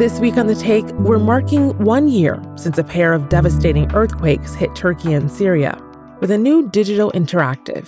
[0.00, 4.54] This week on The Take, we're marking one year since a pair of devastating earthquakes
[4.54, 5.78] hit Turkey and Syria
[6.20, 7.86] with a new digital interactive.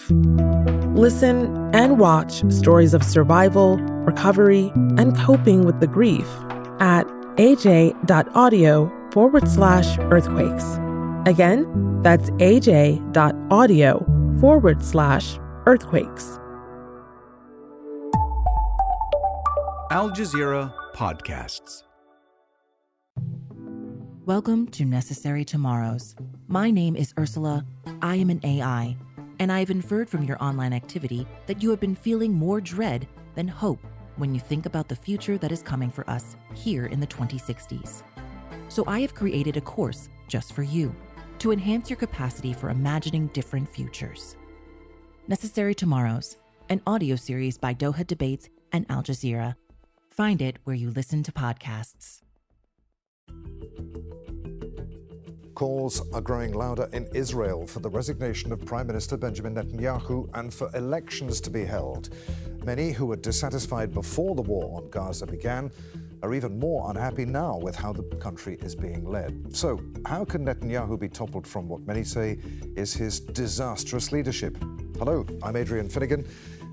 [0.95, 6.29] Listen and watch stories of survival, recovery, and coping with the grief
[6.81, 7.07] at
[7.39, 10.67] aj.audio forward slash earthquakes.
[11.25, 14.07] Again, that's aj.audio
[14.39, 16.39] forward slash earthquakes.
[19.91, 21.85] Al Jazeera Podcasts.
[24.27, 26.15] Welcome to Necessary Tomorrows.
[26.47, 27.67] My name is Ursula.
[28.03, 28.97] I am an AI,
[29.41, 33.09] and I have inferred from your online activity that you have been feeling more dread
[33.35, 33.85] than hope
[34.19, 38.05] when you think about the future that is coming for us here in the 2060s.
[38.69, 40.95] So I have created a course just for you
[41.41, 44.37] to enhance your capacity for imagining different futures.
[45.27, 46.37] Necessary Tomorrows,
[46.69, 49.57] an audio series by Doha Debates and Al Jazeera.
[50.11, 52.21] Find it where you listen to podcasts.
[55.63, 60.53] Calls are growing louder in Israel for the resignation of Prime Minister Benjamin Netanyahu and
[60.53, 62.09] for elections to be held.
[62.65, 65.71] Many who were dissatisfied before the war on Gaza began
[66.25, 69.57] are even more unhappy now with how the country is being led.
[69.57, 72.41] So, how can Netanyahu be toppled from what many say
[72.75, 74.59] is his disastrous leadership?
[74.99, 76.29] Hello, I'm Adrian Finighan,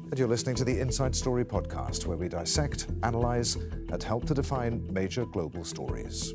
[0.10, 4.34] and you're listening to the Inside Story podcast, where we dissect, analyze, and help to
[4.34, 6.34] define major global stories.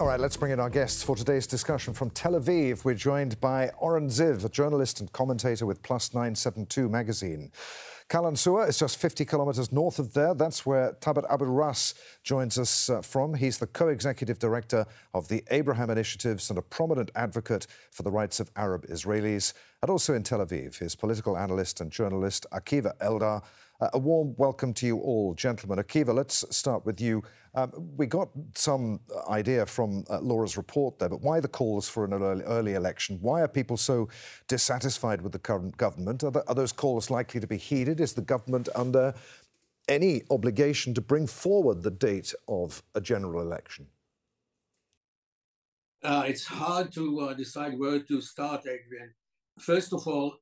[0.00, 1.92] All right, let's bring in our guests for today's discussion.
[1.92, 6.88] From Tel Aviv, we're joined by Oren Ziv, a journalist and commentator with Plus 972
[6.88, 7.50] magazine.
[8.08, 10.34] Qalansawe is just 50 kilometers north of there.
[10.34, 13.34] That's where Thabet Abu Rass joins us uh, from.
[13.34, 18.12] He's the co executive director of the Abraham Initiatives and a prominent advocate for the
[18.12, 19.52] rights of Arab Israelis.
[19.82, 23.42] And also in Tel Aviv, his political analyst and journalist Akiva Eldar.
[23.80, 25.78] Uh, a warm welcome to you all, gentlemen.
[25.78, 27.22] Akiva, let's start with you.
[27.58, 32.04] Um, we got some idea from uh, Laura's report there, but why the calls for
[32.04, 33.18] an early, early, election?
[33.20, 34.08] Why are people so
[34.46, 36.22] dissatisfied with the current government?
[36.22, 38.00] Are, the, are those calls likely to be heeded?
[38.00, 39.12] Is the government under
[39.88, 43.86] any obligation to bring forward the date of a general election?
[46.04, 49.12] Uh, it's hard to uh, decide where to start, Adrian.
[49.58, 50.36] First of all,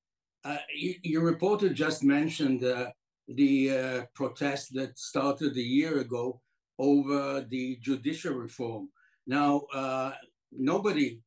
[0.44, 2.90] uh, you, your reporter just mentioned uh,
[3.26, 6.42] the uh, protest that started a year ago
[6.78, 8.88] over the judicial reform.
[9.26, 10.12] Now, uh,
[10.52, 11.20] nobody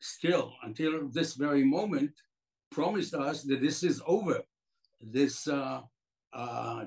[0.00, 2.12] still, until this very moment,
[2.70, 4.40] promised us that this is over.
[5.00, 5.80] This uh,
[6.32, 6.84] uh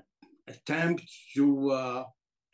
[0.47, 1.03] attempt
[1.35, 2.03] to uh,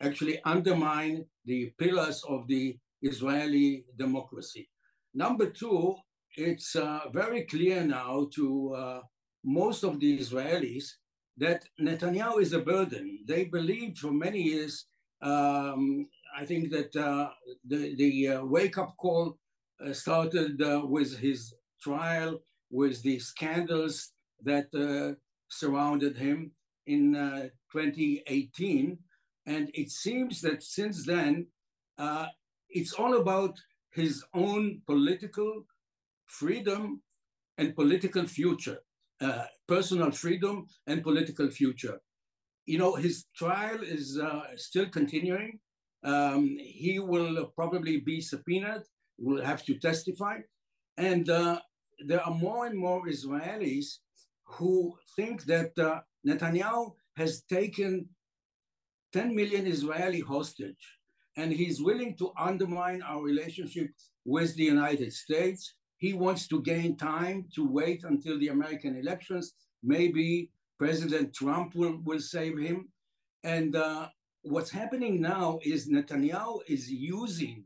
[0.00, 4.68] actually undermine the pillars of the Israeli democracy.
[5.14, 5.94] Number two,
[6.36, 9.00] it's uh, very clear now to
[9.44, 10.86] most of the Israelis
[11.36, 13.20] that Netanyahu is a burden.
[13.26, 14.86] They believed for many years.
[15.24, 17.30] Um, I think that uh,
[17.66, 19.38] the, the uh, wake up call
[19.80, 22.40] uh, started uh, with his trial,
[22.70, 25.18] with the scandals that uh,
[25.48, 26.52] surrounded him
[26.86, 28.98] in uh, 2018.
[29.46, 31.46] And it seems that since then,
[32.70, 33.58] it's all about
[33.92, 35.64] his own political
[36.26, 37.02] freedom
[37.58, 38.80] and political future.
[39.68, 42.00] Personal freedom and political future.
[42.66, 45.58] You know, his trial is uh, still continuing.
[46.02, 48.82] Um, he will probably be subpoenaed,
[49.18, 50.38] will have to testify.
[50.96, 51.60] And uh,
[52.06, 53.98] there are more and more Israelis
[54.44, 58.08] who think that uh, Netanyahu has taken
[59.12, 60.84] 10 million Israeli hostage
[61.36, 63.90] and he's willing to undermine our relationship
[64.24, 69.54] with the United States he wants to gain time to wait until the American elections.
[69.82, 72.88] Maybe President Trump will, will save him.
[73.42, 74.08] And uh,
[74.42, 77.64] what's happening now is Netanyahu is using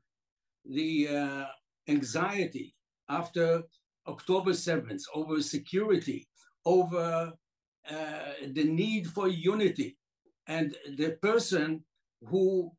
[0.65, 1.45] the uh,
[1.89, 2.75] anxiety
[3.09, 3.63] after
[4.07, 6.27] October 7th over security,
[6.65, 7.33] over
[7.91, 9.97] uh, the need for unity.
[10.47, 11.85] And the person
[12.27, 12.73] who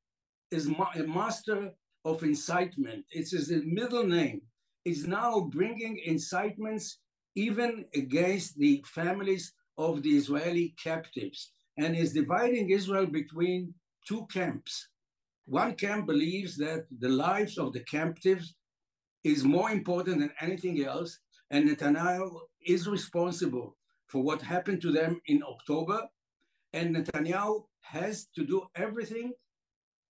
[0.52, 1.72] is ma- a master
[2.06, 4.42] of incitement, it's his middle name,
[4.86, 7.00] is now bringing incitements
[7.36, 13.74] even against the families of the Israeli captives and is dividing Israel between
[14.08, 14.90] two camps.
[15.46, 18.54] One camp believes that the lives of the captives
[19.24, 21.18] is more important than anything else,
[21.50, 22.30] and Netanyahu
[22.66, 23.76] is responsible
[24.08, 26.00] for what happened to them in October,
[26.74, 29.32] and Netanyahu has to do everything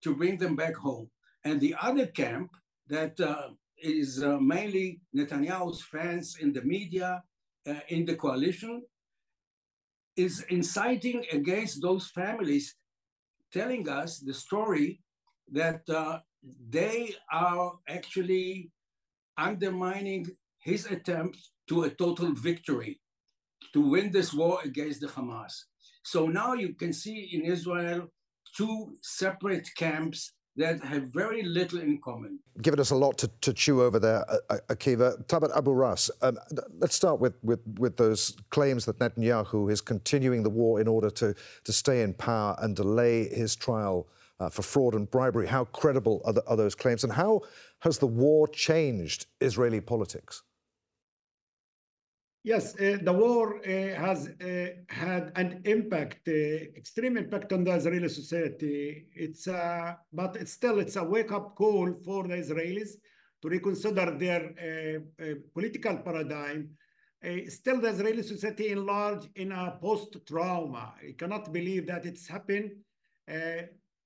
[0.04, 1.10] to bring them back home.
[1.46, 2.50] And the other camp
[2.88, 7.24] that uh, is uh, mainly Netanyahu's fans in the media,
[7.68, 8.84] uh, in the coalition,
[10.26, 12.76] is inciting against those families,
[13.54, 15.02] telling us the story
[15.60, 16.20] that uh,
[16.70, 18.72] they are actually
[19.38, 20.26] undermining
[20.60, 21.38] his attempt
[21.70, 23.00] to a total victory
[23.74, 25.54] to win this war against the Hamas.
[26.04, 28.02] So now you can see in Israel
[28.58, 32.40] two separate camps that have very little in common.
[32.62, 35.26] Given us a lot to, to chew over there, uh, uh Akiva.
[35.26, 36.38] Thabet Abu Rass, um,
[36.78, 41.10] let's start with, with, with those claims that Netanyahu is continuing the war in order
[41.12, 41.34] to,
[41.64, 44.08] to stay in power and delay his trial
[44.40, 45.48] uh, for fraud and bribery.
[45.48, 47.04] How credible are, the, are those claims?
[47.04, 47.42] And how
[47.80, 50.44] has the war changed Israeli politics?
[52.44, 57.74] Yes, uh, the war uh, has uh, had an impact, uh, extreme impact on the
[57.74, 59.08] Israeli society.
[59.14, 62.92] It's uh, but it's still it's a wake-up call for the Israelis
[63.42, 66.70] to reconsider their uh, political paradigm.
[67.50, 70.94] still, the Israeli society in large in a post-trauma.
[71.06, 72.72] I cannot believe that it's happened.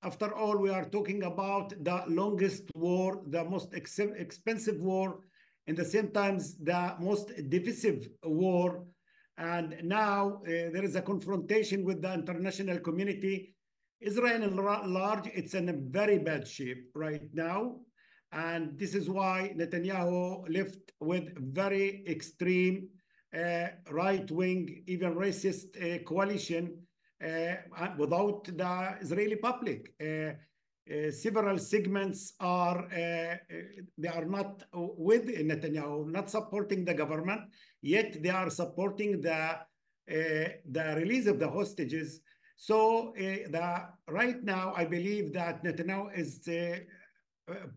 [0.02, 5.20] after all, we are talking about the longest war, the most ex expensive war
[5.66, 8.84] in the same times the most divisive war.
[9.38, 13.54] And now uh, there is a confrontation with the international community.
[14.00, 17.80] Israel in large, it's in a very bad shape right now.
[18.32, 22.88] And this is why Netanyahu left with very extreme
[23.34, 26.78] uh, right-wing, even racist uh, coalition
[27.24, 27.54] uh,
[27.96, 29.92] without the Israeli public.
[30.90, 33.36] Uh, uh, several segments are uh, uh,
[33.98, 37.42] they are not with Netanyahu, not supporting the government,
[37.82, 39.58] yet they are supporting the
[40.06, 42.20] the release of the hostages.
[42.56, 46.48] So the right now, I believe that Netanyahu is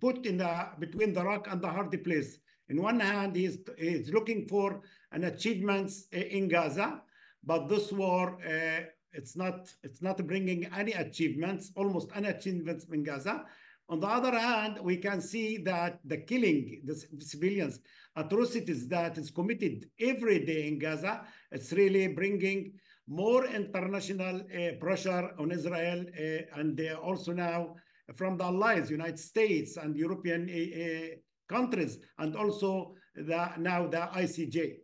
[0.01, 2.39] put in the between the rock and the hard place.
[2.69, 4.81] In one hand, he's, he's looking for
[5.13, 7.01] an achievements in Gaza,
[7.45, 8.81] but this war uh,
[9.13, 13.45] it's not, it's not bringing any achievements, almost any achievements in Gaza.
[13.89, 17.79] On the other hand, we can see that the killing, the civilians,
[18.15, 21.21] atrocities that is committed every day in Gaza,
[21.51, 22.73] it's really bringing
[23.07, 27.75] more international uh, pressure on Israel uh, and also now
[28.15, 31.15] from the allies, United States and European uh,
[31.47, 34.77] countries, and also the, now the ICJ.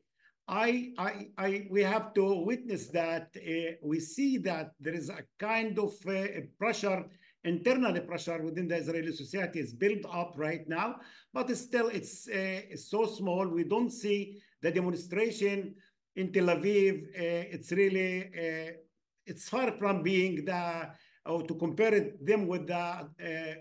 [0.53, 5.23] I, I, I, we have to witness that uh, we see that there is a
[5.39, 6.27] kind of uh,
[6.59, 7.05] pressure,
[7.43, 10.97] internal pressure within the Israeli society is built up right now,
[11.33, 13.47] but still it's, uh, it's so small.
[13.47, 15.73] We don't see the demonstration
[16.15, 17.07] in Tel Aviv.
[17.15, 18.29] it's really,
[19.25, 20.91] it's far from being the,
[21.25, 23.09] or to compare it, them with the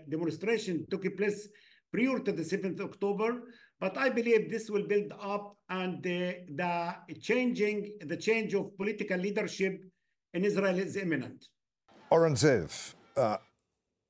[0.07, 1.47] demonstration took place
[1.91, 3.41] prior to the 7th October.
[3.83, 9.17] But I believe this will build up and the, the changing, the change of political
[9.17, 9.81] leadership
[10.33, 11.49] in Israel is imminent.
[12.09, 13.35] Oren Ziv, uh,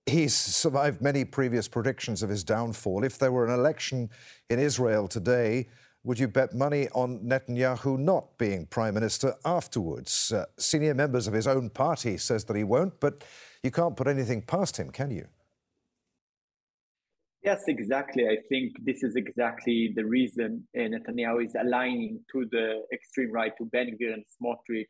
[0.05, 3.03] he's survived many previous predictions of his downfall.
[3.03, 4.11] If there were an election
[4.51, 5.69] in Israel today,
[6.03, 10.31] would you bet money on Netanyahu not being prime minister afterwards?
[10.31, 13.23] Uh, senior members of his own party says that he won't, but
[13.63, 15.25] you can't put anything past him, can you?
[17.43, 18.25] Yes, exactly.
[18.25, 23.51] I think this is exactly the reason uh, Netanyahu is aligning to the extreme right,
[23.57, 24.85] to Ben Gvir and Smotrich,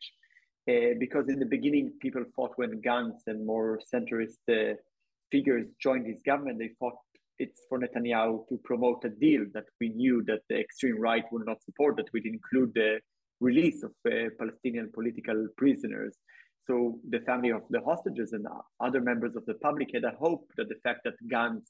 [0.70, 4.76] uh, because in the beginning, people thought when Gantz and more centrist uh,
[5.32, 6.94] figures joined his government, they thought
[7.40, 11.48] it's for Netanyahu to promote a deal that we knew that the extreme right would
[11.48, 13.00] not support, that would include the
[13.40, 13.92] release of
[14.38, 16.16] Palestinian political prisoners.
[16.68, 18.46] So the family of the hostages and
[18.80, 21.66] other members of the public had a hope that the fact that Gantz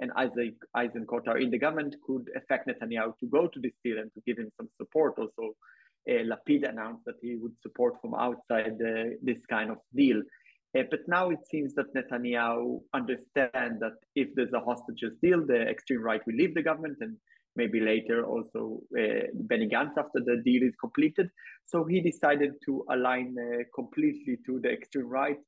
[0.00, 3.98] and Isaac Eisenkot are in the government could affect Netanyahu to go to this deal
[3.98, 5.14] and to give him some support.
[5.18, 5.54] Also,
[6.08, 10.22] uh, Lapid announced that he would support from outside uh, this kind of deal.
[10.76, 15.62] Uh, but now it seems that Netanyahu understands that if there's a hostages deal, the
[15.62, 17.16] extreme right will leave the government and
[17.56, 21.28] maybe later also uh, Benny Gantz after the deal is completed.
[21.66, 25.38] So he decided to align uh, completely to the extreme right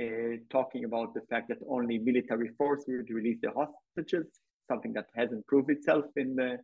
[0.00, 3.81] uh, talking about the fact that only military force would release the hostages,
[4.70, 6.58] something that hasn't proved itself in the,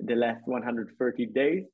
[0.00, 1.64] the last 130 days.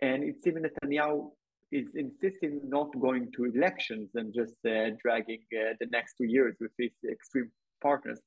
[0.00, 1.30] And it's even Netanyahu
[1.70, 6.56] is insisting not going to elections and just uh, dragging uh, the next two years
[6.60, 7.50] with his extreme
[7.82, 8.20] partners.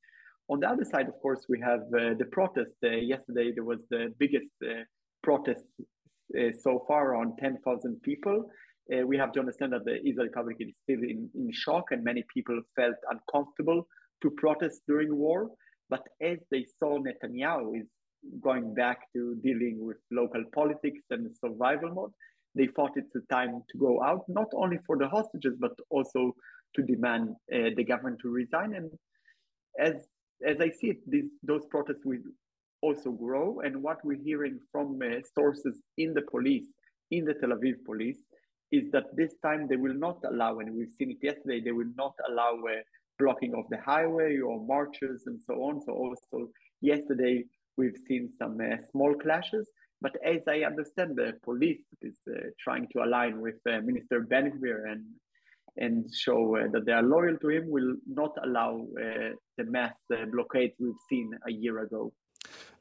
[0.49, 2.71] On the other side, of course, we have uh, the protest.
[2.83, 4.83] Uh, yesterday, there was the biggest uh,
[5.23, 5.65] protest
[6.61, 8.49] so far on 10,000 people
[8.93, 12.03] uh, we have to understand that the Israeli public is still in, in shock and
[12.03, 13.87] many people felt uncomfortable
[14.21, 15.49] to protest during war.
[15.89, 17.87] But as they saw Netanyahu is
[18.41, 22.11] going back to dealing with local politics and survival mode,
[22.55, 26.33] they thought it's the time to go out, not only for the hostages, but also
[26.75, 28.73] to demand uh, the government to resign.
[28.73, 28.89] And
[29.79, 30.07] as
[30.45, 32.19] as I see it, these, those protests will
[32.81, 33.61] also grow.
[33.61, 36.67] And what we're hearing from uh, sources in the police,
[37.11, 38.17] in the Tel Aviv police,
[38.71, 41.93] is that this time they will not allow, and we've seen it yesterday, they will
[41.95, 42.81] not allow uh,
[43.17, 45.81] blocking of the highway or marches and so on.
[45.81, 46.49] So also
[46.81, 47.45] yesterday
[47.77, 49.67] we've seen some uh, small clashes.
[50.01, 54.51] But as I understand, the police is uh, trying to align with uh, Minister Ben
[54.63, 55.03] and
[55.77, 59.93] and show uh, that they are loyal to him will not allow uh, the mass
[60.13, 62.13] uh, blockades we've seen a year ago.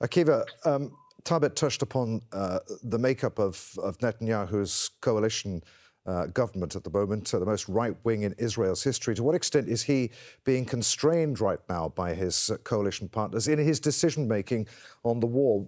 [0.00, 0.92] Akiva, um,
[1.24, 5.64] Thabet touched upon the makeup of, of Netanyahu's coalition
[6.06, 9.14] uh, government at the moment, uh, the most right wing in Israel's history.
[9.14, 10.10] To what extent is he
[10.44, 14.66] being constrained right now by his uh, coalition partners in his decision making
[15.02, 15.66] on the war?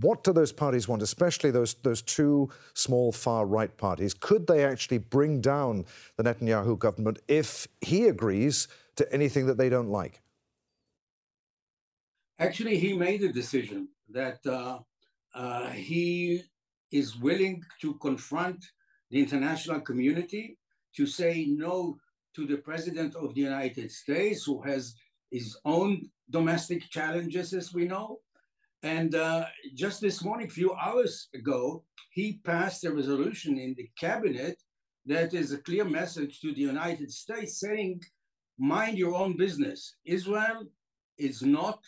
[0.00, 4.14] What do those parties want, especially those, those two small far right parties?
[4.14, 5.84] Could they actually bring down
[6.16, 10.20] the Netanyahu government if he agrees to anything that they don't like?
[12.38, 14.78] Actually, he made a decision that uh,
[15.34, 16.42] uh, he
[16.92, 18.64] is willing to confront
[19.10, 20.58] the international community
[20.96, 21.96] to say no
[22.34, 24.94] to the President of the United States, who has
[25.30, 28.20] his own domestic challenges, as we know.
[28.82, 33.88] And uh, just this morning, a few hours ago, he passed a resolution in the
[33.98, 34.62] cabinet
[35.06, 38.02] that is a clear message to the United States saying,
[38.58, 39.96] mind your own business.
[40.04, 40.66] Israel
[41.18, 41.80] is not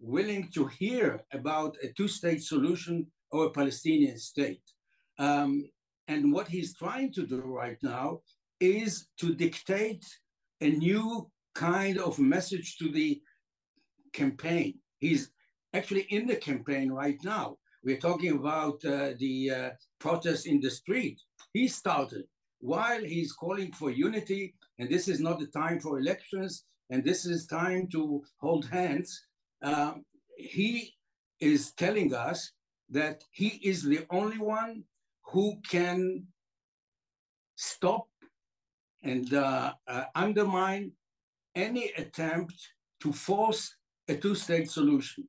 [0.00, 4.62] willing to hear about a two state solution or a Palestinian state.
[5.18, 5.68] Um,
[6.08, 8.20] and what he's trying to do right now
[8.60, 10.04] is to dictate
[10.60, 13.20] a new kind of message to the
[14.12, 14.74] campaign.
[14.98, 15.30] He's
[15.72, 17.56] actually in the campaign right now.
[17.82, 21.20] We're talking about uh, the uh, protests in the street.
[21.52, 22.24] He started
[22.60, 27.26] while he's calling for unity, and this is not the time for elections, and this
[27.26, 29.26] is time to hold hands.
[29.62, 30.04] Um,
[30.36, 30.94] he
[31.40, 32.52] is telling us
[32.88, 34.84] that he is the only one
[35.24, 36.26] who can
[37.56, 38.08] stop
[39.02, 40.92] and uh, uh, undermine
[41.54, 42.54] any attempt
[43.00, 43.76] to force
[44.08, 45.28] a two-state solution.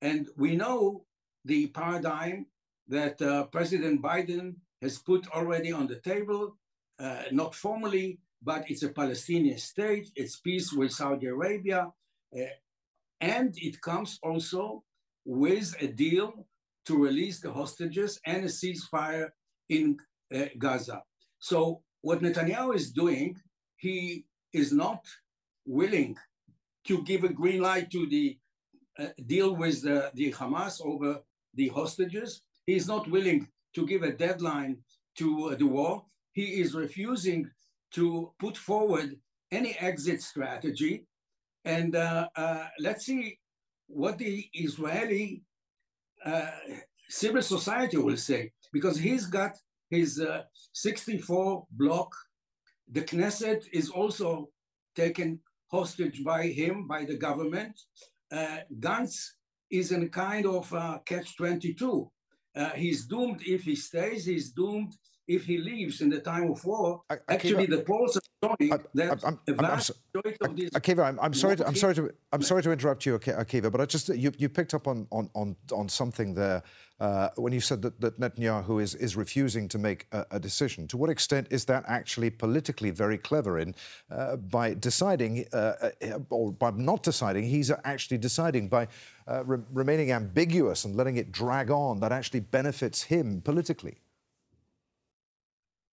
[0.00, 1.04] And we know
[1.44, 2.46] the paradigm
[2.88, 6.56] that uh, President Biden has put already on the table,
[6.98, 11.88] uh, not formally, but it's a Palestinian state, it's peace with Saudi Arabia,
[12.36, 12.44] uh,
[13.20, 14.82] and it comes also
[15.24, 16.46] with a deal
[16.86, 19.28] to release the hostages and a ceasefire
[19.68, 19.96] in
[20.34, 21.02] uh, Gaza.
[21.38, 23.36] So what Netanyahu is doing,
[23.76, 25.04] he is not
[25.66, 26.16] willing
[26.86, 28.38] to give a green light to the
[28.98, 31.20] uh, deal with the, the Hamas over
[31.54, 32.42] the hostages.
[32.66, 34.78] He is not willing to give a deadline
[35.18, 36.04] to uh, the war.
[36.32, 37.48] He is refusing
[37.94, 39.16] to put forward
[39.50, 41.06] any exit strategy.
[41.64, 43.38] And uh, uh let's see
[43.86, 45.42] what the Israeli
[46.24, 46.50] uh,
[47.08, 49.52] civil society will say, because he's got
[49.90, 52.14] his uh, 64 bloc.
[52.90, 54.48] The Knesset is also
[54.96, 57.78] taken hostage by him, by the government.
[58.30, 59.32] Uh, Gantz
[59.70, 62.10] is in a kind of uh, catch 22.
[62.54, 64.94] Uh, he's doomed if he stays, he's doomed
[65.34, 67.02] if he leaves in the time of war.
[67.10, 70.70] I, I Actually, the polls are showing that I'm, I'm, vast majority of these.
[70.70, 71.56] Akiva, I'm, I'm sorry.
[71.56, 72.12] To, I'm sorry to.
[72.32, 75.30] I'm sorry to interrupt you, Akiva, but I just you, you picked up on on
[75.34, 76.62] on, on something there
[77.02, 80.86] uh, when you said that, that Netanyahu is is refusing to make a, a, decision.
[80.88, 83.74] To what extent is that actually politically very clever in
[84.08, 87.44] uh, by deciding uh, uh or by not deciding?
[87.44, 88.86] He's actually deciding by
[89.26, 91.98] uh, re remaining ambiguous and letting it drag on.
[91.98, 93.96] That actually benefits him politically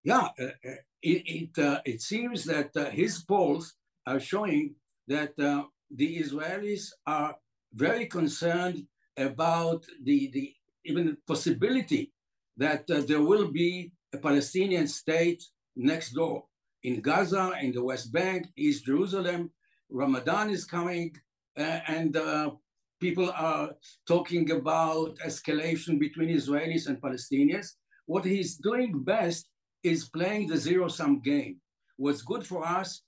[0.04, 3.76] yeah, uh, uh, it it, uh, it seems that his polls
[4.06, 4.76] are showing
[5.08, 7.36] that the Israelis are
[7.74, 8.86] very concerned
[9.18, 10.54] about the, the
[10.86, 12.12] even possibility
[12.58, 15.44] that uh, there will be a Palestinian state
[15.76, 16.46] next door
[16.84, 19.52] in Gaza, in the West Bank, East Jerusalem.
[19.90, 21.16] Ramadan is coming,
[21.58, 22.52] uh, and uh,
[23.00, 23.72] people are
[24.08, 27.68] talking about escalation between Israelis and Palestinians.
[28.06, 29.50] What he's doing best
[29.84, 31.58] is playing the zero sum game.
[31.98, 33.02] What's good for us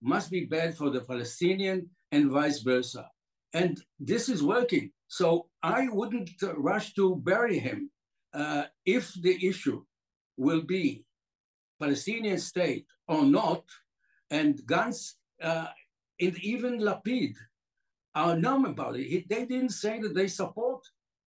[0.00, 3.08] must be bad for the Palestinian and vice versa.
[3.52, 4.92] And this is working.
[5.08, 7.90] So I wouldn't rush to bury him.
[8.32, 9.82] Uh, if the issue
[10.36, 11.04] will be
[11.80, 13.64] Palestinian state or not,
[14.30, 15.68] and Gantz uh,
[16.20, 17.34] and even Lapid
[18.14, 19.28] are numb about it.
[19.28, 20.82] They didn't say that they support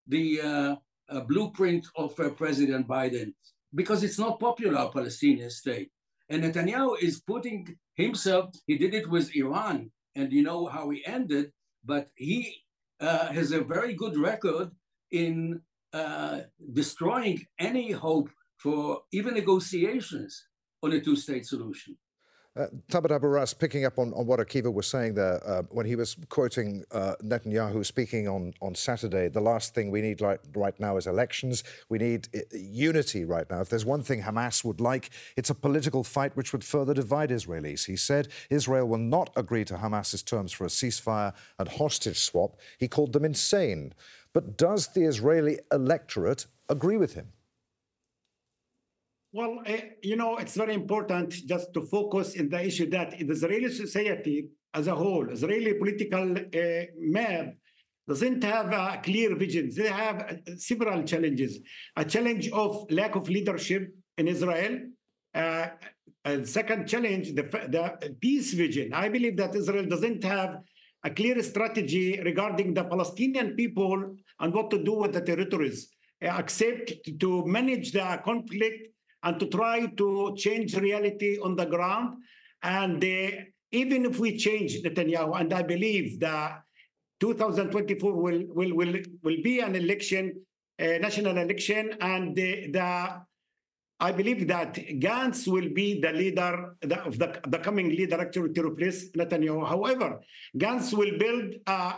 [0.08, 0.76] the uh,
[1.10, 3.34] uh blueprint of uh, President Biden.
[3.74, 5.90] Because it's not popular, Palestinian state.
[6.30, 11.06] And Netanyahu is putting himself, he did it with Iran, and you know how he
[11.06, 11.52] ended,
[11.84, 12.64] but he
[13.00, 14.72] uh, has a very good record
[15.12, 15.62] in
[15.94, 16.42] uh,
[16.74, 20.48] destroying any hope for even negotiations
[20.84, 21.98] on a two state solution.
[22.54, 25.86] Uh, Thabet Abu Rass, picking up on, on what Akiva was saying there, uh, when
[25.86, 30.40] he was quoting uh, Netanyahu speaking on, on Saturday, the last thing we need right,
[30.54, 31.64] right now is elections.
[31.88, 33.62] We need uh, unity right now.
[33.62, 37.30] If there's one thing Hamas would like, it's a political fight which would further divide
[37.30, 37.86] Israelis.
[37.86, 42.58] He said Israel will not agree to Hamas's terms for a ceasefire and hostage swap.
[42.78, 43.94] He called them insane.
[44.34, 47.28] But does the Israeli electorate agree with him?
[49.34, 53.32] Well, uh, you know, it's very important just to focus in the issue that the
[53.32, 57.54] Israeli society as a whole, Israeli political uh, map
[58.10, 59.72] doesn't have a clear vision.
[59.74, 61.60] They have uh, several challenges.
[61.96, 64.80] A challenge of lack of leadership in Israel.
[65.34, 65.68] Uh,
[66.26, 68.94] a second challenge, the, the peace vision.
[68.94, 70.58] I believe that Israel doesn't have
[71.06, 75.88] a clear strategy regarding the Palestinian people and what to do with the territories,
[76.20, 78.90] except to manage the conflict
[79.24, 82.18] and to try to change reality on the ground.
[82.64, 83.32] And uh,
[83.72, 86.64] even if we change Netanyahu, and I believe that
[87.22, 90.42] 2024 will will will will be an election,
[90.80, 93.22] a national election, and the, the
[94.00, 98.66] I believe that Gantz will be the leader of the, the coming leader actually to
[98.66, 99.68] replace Netanyahu.
[99.68, 100.20] However,
[100.58, 101.94] Gantz will build a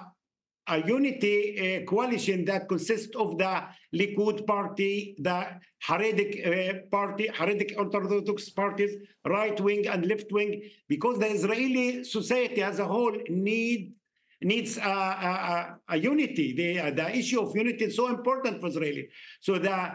[0.68, 1.38] a unity
[1.84, 5.48] uh, coalition that consists of the Likud party, the
[5.86, 8.96] Haredic uh, party, Haredic Orthodox parties,
[9.28, 13.94] right wing and left wing, because the Israeli society as a whole need
[14.42, 16.54] needs a, a, a unity.
[16.54, 19.10] The, the issue of unity is so important for Israeli.
[19.42, 19.92] So the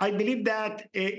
[0.00, 1.10] I believe that uh,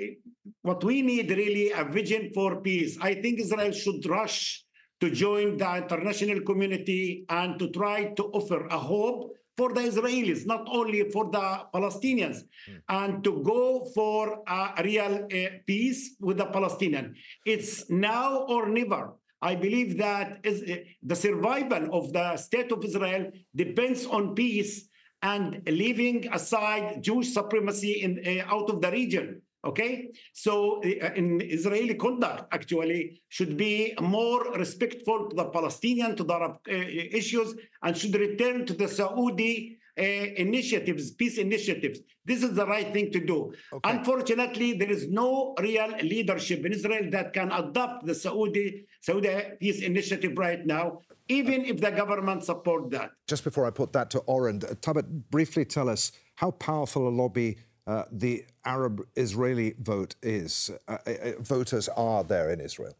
[0.61, 2.97] what we need really a vision for peace.
[2.99, 4.65] I think Israel should rush
[5.03, 10.45] to join the international community and to try to offer a hope for the Israelis,
[10.45, 12.37] not only for the Palestinians,
[12.69, 12.79] mm.
[12.87, 17.13] and to go for a real uh, peace with the Palestinians.
[17.45, 19.13] It's now or never.
[19.41, 24.87] I believe that is, uh, the survival of the state of Israel depends on peace
[25.21, 29.42] and leaving aside Jewish supremacy in, uh, out of the region.
[29.65, 36.23] Okay, so uh, in Israeli conduct actually should be more respectful to the Palestinian, to
[36.25, 41.99] the Arab uh, issues, and should return to the Saudi uh, initiatives, peace initiatives.
[42.25, 43.53] This is the right thing to do.
[43.71, 43.89] Okay.
[43.91, 49.81] Unfortunately, there is no real leadership in Israel that can adopt the Saudi Saudi peace
[49.81, 50.99] initiative right now,
[51.29, 53.11] even if the government support that.
[53.27, 57.13] Just before I put that to Oren, uh, Thabet, briefly tell us how powerful a
[57.21, 62.95] lobby uh, the Arab Israeli vote is, uh, uh, uh, voters are there in Israel?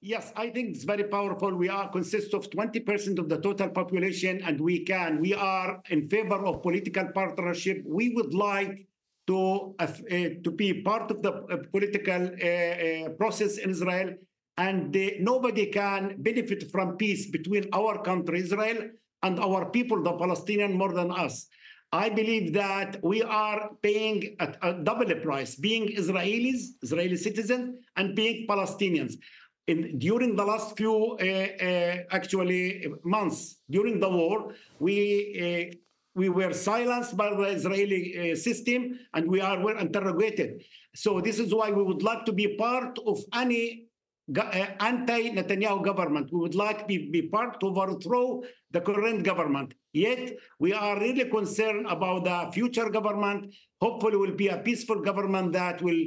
[0.00, 1.54] Yes, I think it's very powerful.
[1.54, 5.20] We are consist of 20% of the total population, and we can.
[5.20, 7.82] We are in favor of political partnership.
[7.84, 8.86] We would like
[9.26, 9.86] to uh,
[10.44, 11.32] to be part of the
[11.72, 12.30] political
[13.18, 14.14] process in Israel,
[14.56, 18.90] and nobody can benefit from peace between our country, Israel,
[19.24, 21.48] and our people, the Palestinian, more than us.
[21.92, 28.14] I believe that we are paying a, a double price, being Israelis, Israeli citizens, and
[28.14, 29.14] being Palestinians.
[29.66, 35.76] In, during the last few uh, uh, actually months during the war, we uh,
[36.14, 40.64] we were silenced by the Israeli uh, system and we are were interrogated.
[40.94, 43.88] So this is why we would like to be part of any
[44.36, 46.30] anti-Netanyahu government.
[46.32, 49.74] We would like to be, be part to overthrow the current government.
[49.92, 53.54] Yet we are really concerned about the future government.
[53.80, 56.04] Hopefully, will be a peaceful government that will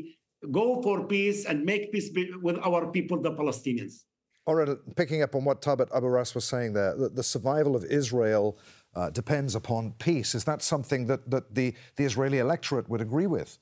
[0.52, 2.10] go for peace and make peace
[2.42, 4.04] with our people, the Palestinians.
[4.46, 7.76] All right, picking up on what Thabet Abu Rass was saying there, the, the survival
[7.76, 8.58] of Israel
[8.96, 10.34] uh, depends upon peace.
[10.34, 13.60] Is that something that, that the, the Israeli electorate would agree with?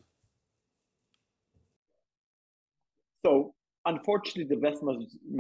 [3.26, 3.49] So
[3.94, 4.82] unfortunately, the vast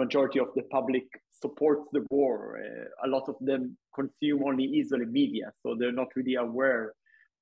[0.03, 1.05] majority of the public
[1.43, 2.59] supports the war.
[2.63, 6.93] Uh, a lot of them consume only Israeli media, so they're not really aware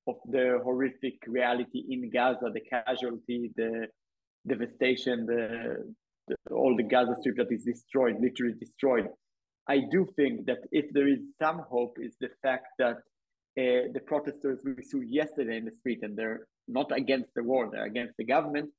[0.08, 3.88] of the horrific reality in Gaza, the casualty, the
[4.48, 5.43] devastation, the,
[6.28, 9.08] the, all the Gaza Strip that is destroyed, literally destroyed.
[9.67, 12.98] I do think that if there is some hope, is the fact that
[13.60, 17.70] uh, the protesters we saw yesterday in the street, and they're not against the war,
[17.72, 18.70] they're against the government.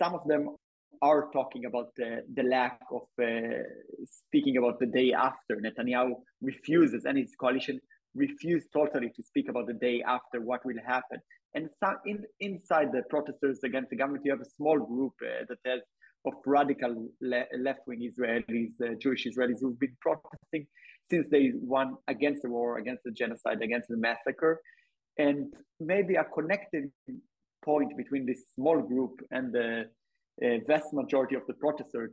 [0.00, 0.56] Some of them
[1.02, 3.62] are talking about the, the lack of uh,
[4.04, 5.56] speaking about the day after.
[5.56, 7.80] Netanyahu refuses, and his coalition
[8.14, 11.18] refuse totally to speak about the day after what will happen.
[11.54, 15.44] And some in, inside the protesters against the government, you have a small group uh,
[15.48, 15.80] that has
[16.26, 20.66] of radical le- left-wing Israelis, uh, Jewish Israelis who've been protesting
[21.10, 24.60] since they won against the war, against the genocide, against the massacre,
[25.18, 26.90] and maybe a connecting
[27.64, 29.84] point between this small group and the
[30.42, 32.10] uh, vast majority of the protesters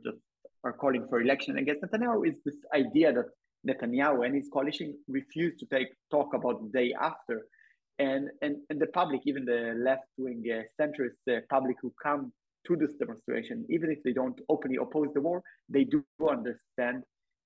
[0.64, 3.26] are calling for election against Netanyahu is this idea that
[3.66, 7.46] Netanyahu and his coalition refuse to take talk about the day after.
[7.98, 12.32] And, and, and the public, even the left wing uh, centrist uh, public who come
[12.66, 17.02] to this demonstration, even if they don't openly oppose the war, they do understand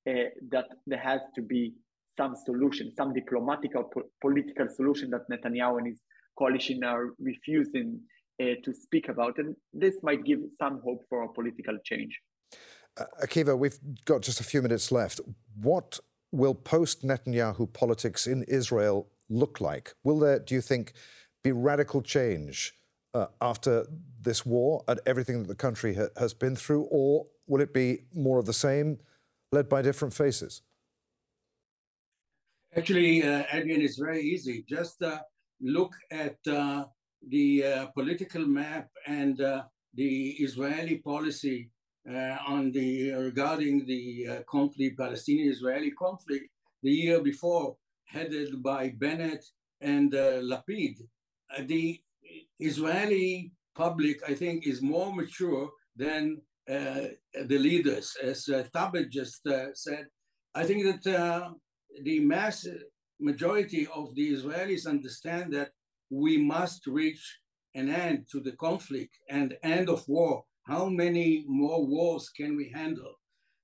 [0.08, 0.12] uh,
[0.50, 1.74] that there has to be
[2.16, 6.00] some solution, some diplomatic or po- political solution that Netanyahu and his
[6.38, 8.00] coalition are refusing
[8.38, 9.38] to speak about.
[9.38, 12.20] And this might give some hope for a political change.
[12.98, 15.20] Uh, Akiva, we've got just a few minutes left.
[15.60, 15.98] What
[16.32, 19.94] will post Netanyahu politics in Israel look like?
[20.04, 20.92] Will there, do you think,
[21.42, 22.74] be radical change
[23.14, 23.86] uh, after
[24.20, 28.04] this war and everything that the country ha- has been through, or will it be
[28.14, 28.98] more of the same,
[29.52, 30.62] led by different faces?
[32.76, 34.64] Actually, uh, Adrian, it's very easy.
[34.68, 35.20] Just uh,
[35.60, 36.84] look at uh,
[37.28, 41.70] the uh, political map and uh, the Israeli policy
[42.08, 46.46] uh, on the regarding the conflict, Palestinian-Israeli conflict,
[46.82, 49.44] the year before, headed by Bennett
[49.80, 50.96] and Lapid.
[51.66, 52.00] the
[52.60, 60.06] Israeli public, I think, is more mature than the leaders, as uh, Thabet just said.
[60.54, 61.02] I think that
[62.02, 62.66] the mass
[63.18, 65.70] majority of the Israelis understand that
[66.10, 67.38] we must reach
[67.74, 70.44] an end to the conflict and end of war.
[70.66, 73.14] How many more wars can we handle?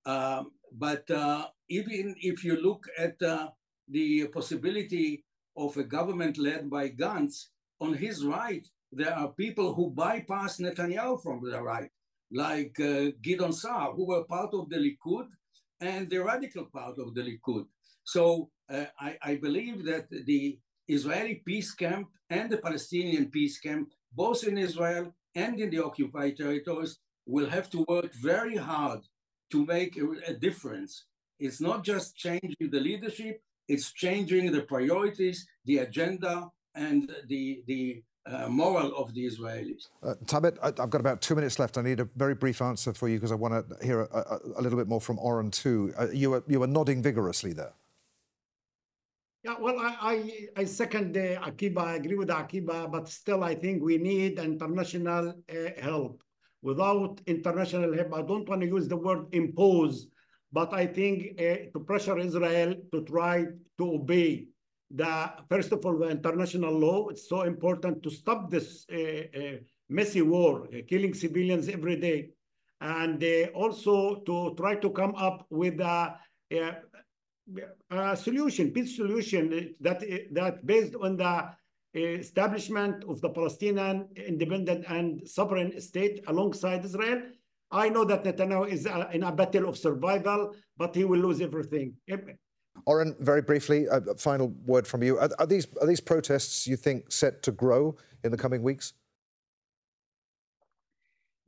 [0.04, 3.48] Um, but uh, even if you look at uh,
[3.88, 5.24] the possibility
[5.56, 7.46] of a government led by Gantz,
[7.80, 11.90] on his right, there are people who bypass Netanyahu from the right,
[12.30, 15.26] like uh, Gideon Saar, who were part of the Likud
[15.80, 17.64] and the radical part of the Likud.
[18.04, 23.88] So uh, I, I, believe that the Israeli peace camp and the Palestinian peace camp,
[24.12, 29.00] both in Israel and in the occupied territories, will have to work very hard
[29.50, 31.04] to make a, a difference.
[31.38, 38.02] It's not just changing the leadership, it's changing the priorities, the agenda, and the, the
[38.26, 39.88] uh, moral of the Israelis.
[40.02, 41.76] Uh, Thabet, I, have got about two minutes left.
[41.76, 44.38] I need a very brief answer for you because I want to hear a, a,
[44.58, 45.92] a, little bit more from Oren too.
[45.98, 47.72] Uh, you, were, you were nodding vigorously there.
[49.44, 49.96] Yeah, well, I,
[50.56, 51.80] I, I second Akiba.
[51.80, 56.22] I agree with Akiba, but still, I think we need international uh, help.
[56.62, 60.06] Without international help, I don't want to use the word impose,
[60.52, 63.46] but I think uh, to pressure Israel to try
[63.78, 64.46] to obey
[64.92, 67.08] the first of all the international law.
[67.08, 69.56] It's so important to stop this uh,
[69.88, 72.30] messy war, killing civilians every day,
[72.80, 73.24] and
[73.54, 76.14] also to try to come up with a
[76.52, 76.76] a
[77.90, 81.50] Uh, solution, peace solution uh, that uh, that based on the
[81.94, 87.20] establishment of the Palestinian independent and sovereign state alongside Israel.
[87.70, 91.40] I know that Netanyahu is uh, in a battle of survival, but he will lose
[91.40, 91.94] everything.
[92.86, 95.18] Oren, very briefly, a final word from you.
[95.18, 98.94] Are, are, these are these protests you think set to grow in the coming weeks?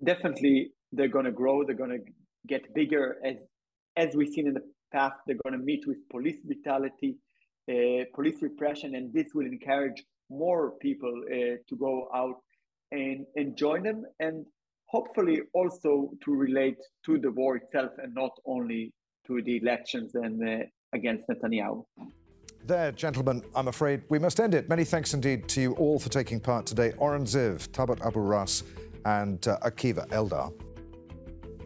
[0.03, 1.65] Definitely, they're going to grow.
[1.65, 2.05] They're going to
[2.47, 3.37] get bigger as
[3.97, 4.65] as we've seen in the
[4.97, 5.15] path.
[5.27, 7.11] They're going to meet with police brutality,
[7.71, 9.99] uh, police repression, and this will encourage
[10.31, 12.39] more people uh, to go out
[12.93, 14.37] and, and join them, and
[14.87, 18.93] hopefully also to relate to the war itself and not only
[19.27, 21.85] to the elections and uh, against Netanyahu.
[22.67, 24.69] There, gentlemen, I'm afraid we must end it.
[24.69, 26.93] Many thanks indeed to you all for taking part today.
[26.97, 28.63] Oren Ziv, Thabet Abu Rass,
[29.05, 30.53] and uh, Akiva Eldar.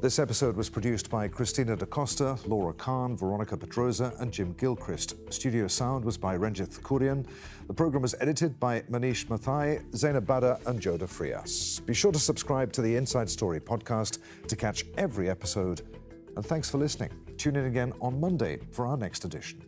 [0.00, 5.16] This episode was produced by Christina Da Costa, Laura Khan, Veronica Pedroza, and Jim Gilchrist.
[5.30, 7.26] Studio sound was by Renjith Kurian.
[7.66, 11.80] The program was edited by Manish Mathai, Zainab Bada, and Joda Frias.
[11.84, 15.82] Be sure to subscribe to the Inside Story podcast to catch every episode.
[16.36, 17.10] And thanks for listening.
[17.36, 19.67] Tune in again on Monday for our next edition.